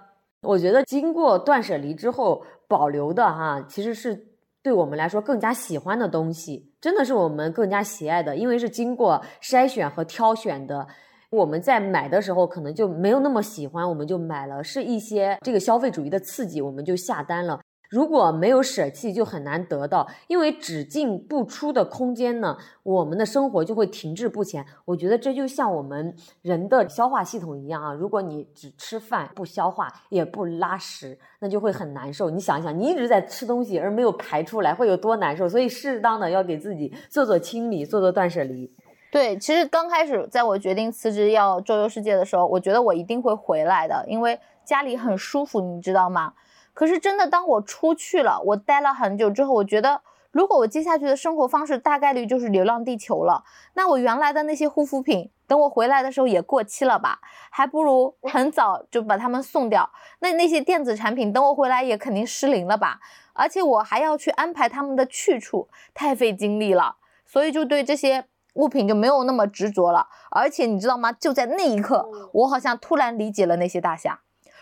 [0.43, 4.29] 我觉得经过断舍离之后保留的哈，其实是
[4.63, 10.87] 对我们来说更加喜欢的东西，真的是我们更加喜爱的，因为是经过筛选和挑选的。
[11.31, 17.61] 我们在买的时候可能就没有那么喜欢，我们就买了，是一些这个消费主义的刺激，我们就下单了。
[17.91, 24.65] 如果没有舍弃，就很难得到，因为只进不出的空间呢，我们的生活就会停滞不前。
[24.85, 32.31] 我觉得这就像我们人的消化系统一样啊，如果你只吃饭不消化也不拉屎，那就会很难受。
[32.31, 35.49] 你想想，你一直在吃东西而没有排出来，会有多难受？
[35.49, 38.73] 所以适当的要给自己做做清理，做做断舍离。
[39.11, 46.35] 对，其实刚开始在我决定辞职要周游世界的时候，我觉得我一定会回来的，因为家里很舒服，你知道吗？
[46.73, 57.19] 可是真的，当我出去了，我待了很久之后，我觉得如果我接下去的生活方式大概率就是流浪地球了，那我原来的那些护肤品，等我回来的时候也过期了吧？
[57.51, 59.91] 还不如很早就把它们送掉。
[60.21, 63.01] 那那些电子产品，等我回来也肯定失灵了吧？
[63.33, 66.97] 而且我还要去安排他们的去处，太费精力了。
[67.27, 70.09] 所以就对这些物品就没有那么执着了。
[70.31, 71.13] 而且你知道吗？
[71.13, 74.21] 就在那一刻，我好像突然理解了那些大侠。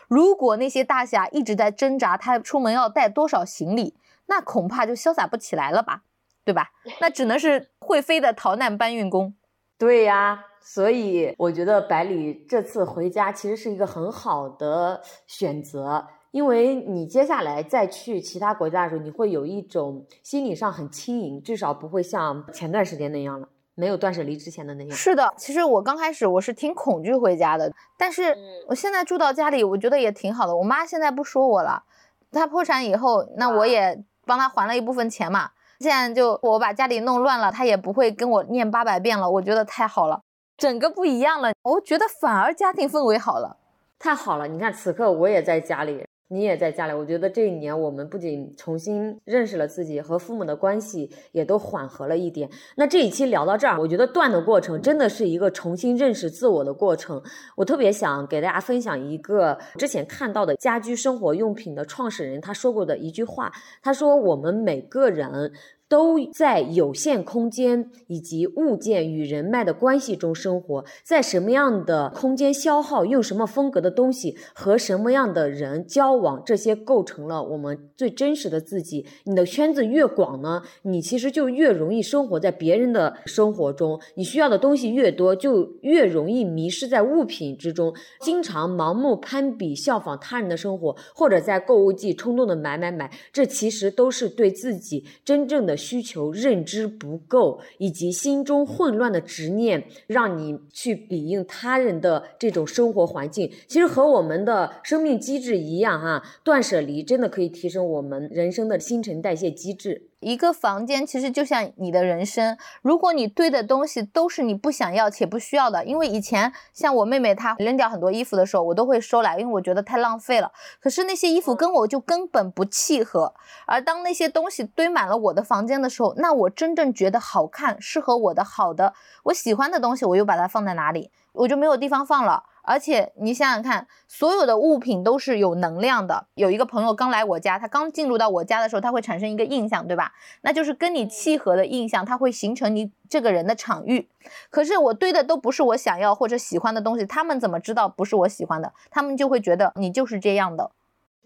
[0.09, 3.95] 如果那些大侠一直在挣扎，他出门要带多少行李，
[4.27, 6.03] 那恐怕就潇洒不起来了吧，
[6.45, 6.71] 对吧？
[7.01, 9.35] 那只能是会飞的逃难搬运工。
[9.77, 23.49] 对呀，所以我觉得百里这次回家其实是一个很好的选择，因为你接下来再去其他国家的时候，你会有一种心理上很轻盈，至少不会像前段时间那样了。
[23.79, 24.91] 没有断舍离之前的那样。
[24.91, 28.37] 是的，其实我刚开始我是挺恐惧回家的，但是
[28.67, 30.57] 我现在住到家里，我觉得也挺好的。
[30.57, 31.85] 我妈现在不说我了，
[32.33, 35.51] 她破产以后，那我也帮她还了一部分钱嘛。
[35.79, 39.31] 现在就我把家里弄乱了，她也不会跟我念八百遍了。
[39.31, 40.21] 我觉得太好了，
[40.57, 41.53] 整个不一样了。
[41.63, 43.57] 我觉得反而家庭氛围好了，
[43.97, 44.49] 太好了。
[44.49, 46.05] 你看此刻我也在家里。
[46.31, 52.51] 你也在家里，我觉得这一年我们不仅重新认识了自己，和父母的关系也都缓和了一点。
[52.77, 57.23] 那这一期聊到这儿，我觉得断的过程真的是一个重新认识自我的过程。
[57.57, 63.51] 我特别想给大家分享一个之前看到的家居生活用品的创始人他说过的一句话，
[63.83, 65.53] 他说：“我们每个人。”
[65.89, 79.07] 都在有限空间以及物件与人脉的关系中生活，在什么样的空间消耗，用什么风格的东西和什么样的人交往，这些构成了我们最真实的自己。
[79.25, 83.99] 你的圈子越广呢，你其实就越容易生活在别人的生活中。
[84.17, 93.11] 你需要的东西越多，就越容易迷失在物品之中，经常盲目攀比、效仿他人的生活，或者在购物季冲动的买买买。
[93.33, 95.78] 这其实都是对自己真正的。
[95.79, 103.51] 需求认知不够，以及心中混乱的执念，让你去比应他人的这种生活环境。
[103.67, 110.09] 其实和我们的生命机制一样，哈，断舍离真的可以提升我们人生的新陈代谢机制。
[110.21, 120.51] 一个房间其实就像你的人生，如果你堆的东西都是你不想要且不需要的，因为以前像我妹妹她扔掉很多衣服的时候，我都会收来，因为我觉得太浪费了。
[120.81, 123.33] 可是那些衣服跟我就根本不契合，
[123.67, 132.43] 而当那些东西堆满了我的房间的时候，那我真正觉得好看、适合我的、好的、我喜欢的东西，我又把它放在哪里，我就没有地方放了。
[132.69, 136.27] 而且你想想看，所有的物品都是有能量的。
[136.35, 140.13] 有一个朋友刚来我家，他刚进入到我家的时候，他会产生一个印象，对吧？
[140.43, 144.11] 那就是跟你契合的印象，它会形成你这个人的场域。
[144.51, 148.75] 可是我堆的都不是我想要或者喜欢的东西，他们怎么知道不是我喜欢的？
[148.91, 150.71] 他们就会觉得你就是这样的。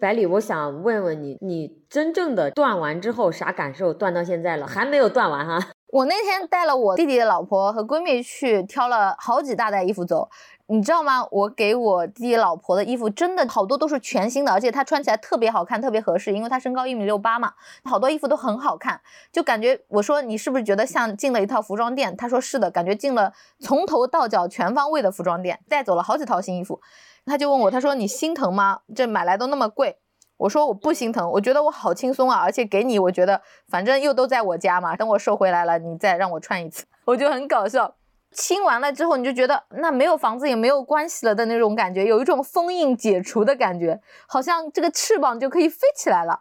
[0.01, 3.95] 百里，我想问问你，你真正的断完之后啥感受？
[3.95, 5.69] 断到现在了，还没有断完哈。
[5.93, 10.29] 我那天带了我弟弟的老婆和闺蜜去挑了好几大袋衣服走。
[10.67, 11.25] 你知道吗？
[11.31, 17.53] 我给我弟弟老婆的衣服真的好多都是全新的，而且她穿起来特别好看，特别合适，因为她身高一米六八嘛，
[17.85, 19.01] 好多衣服都很好看，
[19.31, 22.17] 就感觉我说你是不是觉得像进了一套服装店？
[22.17, 26.81] 她说是的，感觉进了从头到脚全方位的服装店，带走了好几套新衣服。
[27.25, 28.81] 他就问我，他说你心疼吗？
[28.95, 29.99] 这买来都那么贵。
[30.39, 37.95] 我说我不心疼，我觉得我好轻松啊，而且给你，我觉得反正又都在我家嘛，等我收回来了，你再让我穿一次，我就很搞笑。
[38.33, 46.41] 清完了之后，你就觉得那没有房子也没有关系了的那种感觉，有一种封印解除的感觉，好像这个翅膀就可以飞起来了。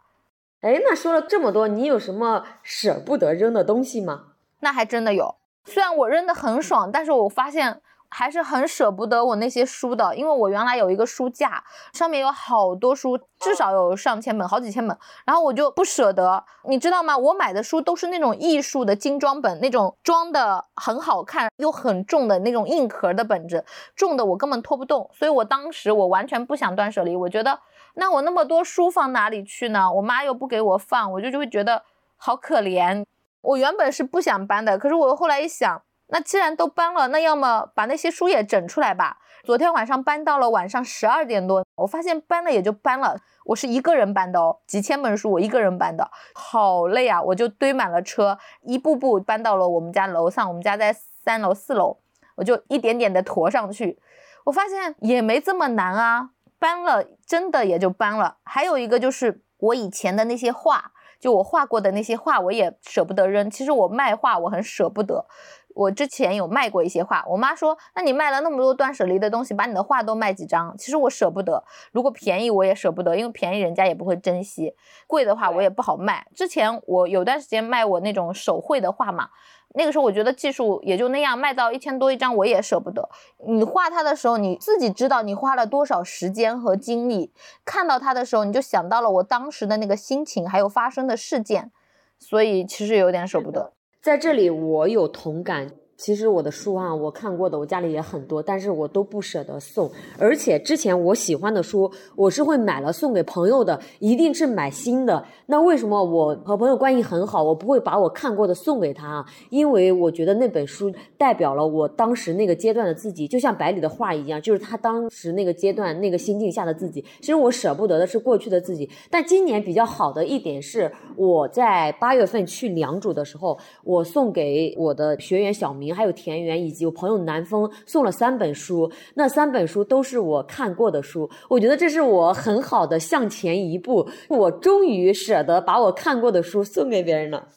[0.62, 4.30] 哎，那说了这么多，你有什么舍不得扔的东西吗？
[4.62, 7.82] 那还真的有，虽然我扔的很爽，但是我发现。
[8.14, 14.96] 还是很舍不得我那些书的，因为我原来有一个书架，上面有好多书，至少有上千本，好几千本，
[15.26, 17.18] 然后我就不舍得，你知道吗？
[17.18, 23.64] 我买的书都是那种艺术的精装本，那种装的很好看又很重的那种硬壳的本子，
[23.96, 27.62] 重的我根本拖不动，所以我当时我完全不想断舍离，我觉得
[27.94, 29.90] 那我那么多书放哪里去呢？
[29.90, 31.84] 我妈又不给我放，我就就会觉得
[32.18, 33.06] 好可怜。
[33.40, 35.82] 我原本是不想搬的，可是我后来一想。
[36.12, 39.18] 那既然都搬了，那要么把那些书也整出来吧。
[39.44, 47.22] 昨天晚上搬到了晚上十二点多，我发现搬了也就搬了，我是一个人搬的哦，几千本书我一个人搬的，好累啊！
[47.22, 51.98] 我就堆满了车，一步步搬到了我们家楼上，我们家在三楼四楼，
[52.36, 53.98] 我就一点点的驮上去，
[54.44, 58.38] 我发现也没这么难啊，搬了真的也就搬了。
[58.44, 60.92] 还有一个就是我以前的那些画。
[61.22, 63.50] 就我画过的那些画，我也舍不得扔。
[63.50, 65.26] 其实我卖画，我很舍不得。
[65.74, 71.64] 我之前有卖过一些画，我妈说：“那你卖了那么多断舍离的东西，把你的画都卖几张？”其实我舍不得，
[71.94, 74.76] 如果便宜我也舍不得，因为便宜人家也不会珍惜，
[75.08, 76.28] 贵的话我也不好卖。
[76.36, 79.30] 之前我有段时间卖我那种手绘的画嘛。
[79.74, 83.08] 那个时候我觉得技术也就那样，卖到一千多一张我也舍不得。
[83.48, 87.32] 你画它的时候，你自己知道你花了多少时间和精力，
[87.64, 91.72] 看到它的时候，你就想到了我当时的那个心情，还有发生的事件，
[92.20, 93.74] 所以其实有点舍不得。
[94.02, 95.72] 在这里我有同感。
[96.02, 99.88] 其实我的书啊，我看过的，我家里也很多，但是我都不舍得送。
[100.18, 105.24] 而且之前我喜欢的书，我是会买了送给朋友的，一定是买新的。
[105.46, 109.24] 那为什么我和朋友关系很好，我不会把我看过的送给他？
[109.52, 117.06] 因为我觉得那本书代表了我当时那个阶段的自己，就像百里的画一样，就是他当时那个阶段那个心境下的自己。
[117.20, 118.90] 其实我舍不得的是过去的自己。
[119.12, 125.91] 但今年比较好的一点是，我在八月份去良渚的时候，我送给我的学员小明。
[125.94, 137.48] 还有田园以及我朋友南风送了三本书，那三本书都是我看过的书，我觉得这是我很好的向前一步，我终于舍得把我看过的书送给别人了。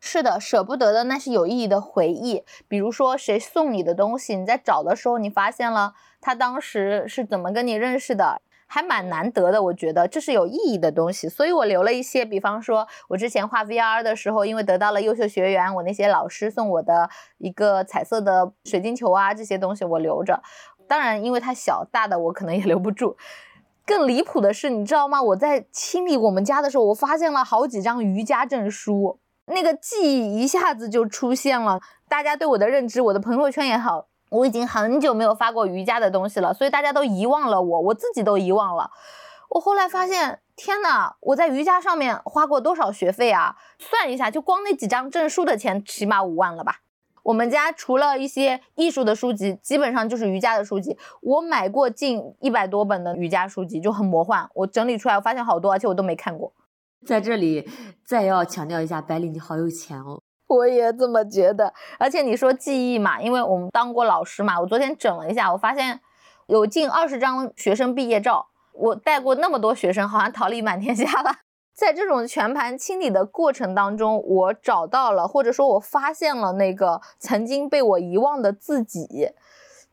[0.00, 8.40] 是的，舍不得的那是有意义的回忆，比如说谁送你的东西，你在找的时候你发现了他当时是怎么跟你认识的。
[8.72, 12.24] 还蛮难得的，我觉得这是有意义的东西，所以我留了一些。
[12.24, 20.40] 比方说，我之前画 VR 的时候，因为得到了优秀学员，我那些老师送我的一个彩色的水晶球啊，这些东西我留着。
[20.86, 23.16] 当然，因为它小，大的我可能也留不住。
[23.84, 25.20] 更离谱的是，你知道吗？
[25.20, 31.80] 我在清理我们家的时候，我发现了好几张瑜伽证书，那个记忆一下子就出现了。
[32.08, 34.06] 大家对我的认知，我的朋友圈也好。
[34.30, 38.90] 我已经很久没有发过瑜伽的东西了，所以大家都遗忘了我，我自己都遗忘了。
[39.50, 43.56] 我后来发现，天呐，我在瑜伽上面花过多少学费啊？
[43.78, 46.76] 算一下，就光那几张证书的钱，起码五万了吧。
[47.24, 50.96] 我们家除了一些艺术的书籍，基本上就是瑜伽的书籍。
[51.20, 54.48] 我买过近一百多本的瑜伽书籍，就很魔幻。
[54.54, 56.52] 我整理出来，我发现好多，而且我都没看过。
[57.04, 57.68] 在这里
[58.04, 60.22] 再要强调一下，百里你好有钱哦。
[60.50, 66.00] 我也这么觉得，而且你说记忆嘛，因为我们当过老师嘛，我昨天整了一下，我发现
[66.46, 71.30] 有近二十张学生毕业照，我带过那么多学生，好像桃李满天下了。
[71.72, 79.30] 在这种全盘清理的过程当中，我找到了，或者说我发现了那个曾经被我遗忘的自己，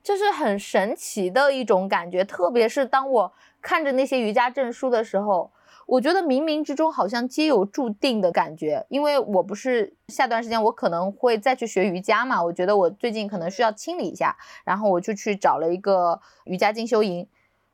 [0.01, 5.51] 这是很神奇的一种感觉，特别是当我看着那些瑜伽证书的时候。
[5.87, 14.35] 我觉得冥冥之中好像皆有注定的感觉，因为我不是下段时间我可能会再去学瑜伽嘛，我觉得我最近可能需要清理一下，
[14.65, 17.25] 然后我就去找了一个瑜伽进修营，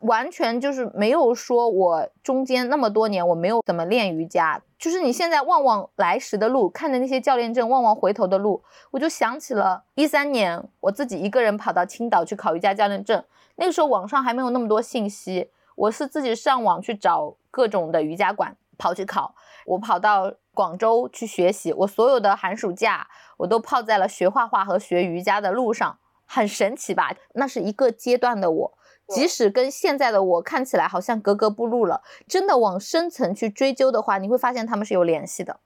[0.01, 8.61] 完全就是没有说我中间那么多年我没有怎么练瑜伽，就是你现在望望来时的路，看着那些教练证，望望回头的路，
[8.91, 13.23] 我就想起了一三年我自己一个人跑到青岛去考瑜伽教练证，
[13.55, 15.49] 那个时候网上还没有那么多信息。
[15.75, 19.35] 我是自己上网去找各种的瑜伽馆跑去考，
[19.67, 27.15] 我跑到广州去学习，我所有的寒暑假我都泡在了学画画和学瑜伽的路上，很神奇吧？
[27.35, 28.77] 那是一个阶段的我，
[29.07, 35.59] 即使跟现在的我看起来好像格格不入了，真的往深层去追究的话，你会发现他们是有联系的，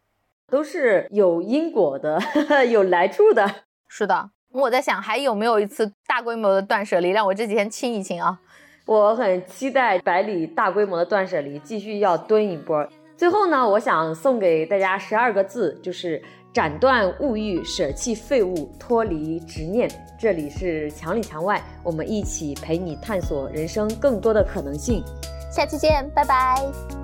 [0.50, 2.20] 都是有因果的，
[2.68, 3.64] 有来处的。
[3.88, 8.42] 是的，我在想还有没有一次大规模的断舍离，让我这几天清一清啊。
[8.88, 12.88] 我很期待百里大规模的断舍离继续要蹲一波。
[13.18, 16.22] 最后呢，我想送给大家十二个字，就是
[16.54, 19.90] 斩断物欲，舍弃废物，脱离执念。
[20.18, 25.04] 这里是墙里墙外，我们一起陪你探索人生更多的可能性。
[25.52, 26.56] 下期见，拜拜，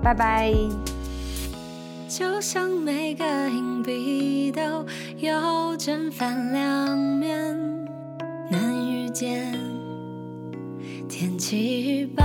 [0.02, 0.54] 拜拜。
[2.08, 4.62] 就像每个硬币都
[5.18, 7.86] 有正反两面，
[8.50, 9.83] 难遇见。
[11.08, 12.24] 天气预报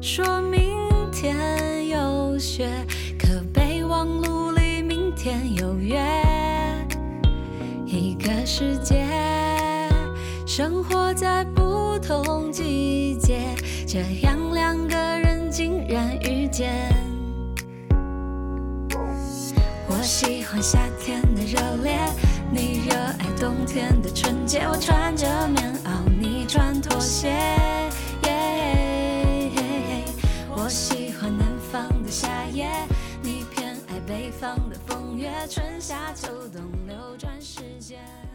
[0.00, 0.76] 说明
[1.10, 2.68] 天有雪，
[3.18, 5.98] 可备忘录里明天有约。
[7.86, 9.06] 一个世界，
[10.46, 13.40] 生活在不同季节，
[13.86, 16.72] 这样两个人竟然遇见。
[19.88, 21.98] 我喜欢夏天的热烈，
[22.52, 24.60] 你热爱冬天的纯洁。
[24.70, 26.08] 我穿着棉袄，
[26.48, 27.28] 穿拖鞋
[28.24, 29.52] 耶
[30.48, 32.66] 我喜欢南方的夏夜
[33.22, 38.27] 你偏爱北方的风月春夏秋冬流转时间。